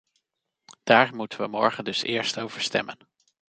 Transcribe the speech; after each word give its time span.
Daar 0.83 1.15
moeten 1.15 1.41
we 1.41 1.47
morgen 1.47 1.83
dus 1.83 2.01
eerst 2.03 2.39
over 2.39 2.61
stemmen. 2.61 2.97